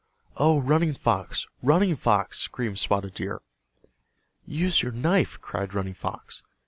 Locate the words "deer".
3.13-3.39